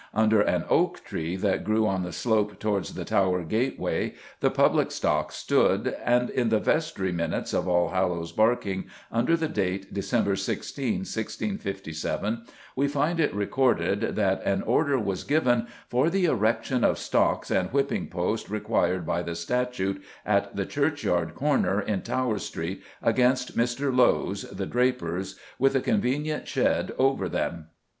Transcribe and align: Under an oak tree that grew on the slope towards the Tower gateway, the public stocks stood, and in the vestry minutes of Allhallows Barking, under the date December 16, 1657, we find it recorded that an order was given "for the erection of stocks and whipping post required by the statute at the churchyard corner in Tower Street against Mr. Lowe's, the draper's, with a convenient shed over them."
Under 0.15 0.41
an 0.41 0.65
oak 0.67 1.03
tree 1.03 1.35
that 1.35 1.63
grew 1.63 1.85
on 1.85 2.01
the 2.01 2.11
slope 2.11 2.57
towards 2.57 2.95
the 2.95 3.05
Tower 3.05 3.43
gateway, 3.43 4.15
the 4.39 4.49
public 4.49 4.89
stocks 4.89 5.35
stood, 5.35 5.95
and 6.03 6.31
in 6.31 6.49
the 6.49 6.57
vestry 6.59 7.11
minutes 7.11 7.53
of 7.53 7.65
Allhallows 7.67 8.31
Barking, 8.31 8.85
under 9.11 9.37
the 9.37 9.47
date 9.47 9.93
December 9.93 10.35
16, 10.35 11.01
1657, 11.01 12.45
we 12.75 12.87
find 12.87 13.19
it 13.19 13.31
recorded 13.31 14.15
that 14.15 14.41
an 14.41 14.63
order 14.63 14.97
was 14.97 15.23
given 15.23 15.67
"for 15.87 16.09
the 16.09 16.25
erection 16.25 16.83
of 16.83 16.97
stocks 16.97 17.51
and 17.51 17.69
whipping 17.71 18.07
post 18.07 18.49
required 18.49 19.05
by 19.05 19.21
the 19.21 19.35
statute 19.35 20.01
at 20.25 20.55
the 20.55 20.65
churchyard 20.65 21.35
corner 21.35 21.79
in 21.79 22.01
Tower 22.01 22.39
Street 22.39 22.81
against 23.03 23.55
Mr. 23.55 23.95
Lowe's, 23.95 24.49
the 24.49 24.65
draper's, 24.65 25.39
with 25.59 25.75
a 25.75 25.79
convenient 25.79 26.47
shed 26.47 26.91
over 26.97 27.29
them." 27.29 27.67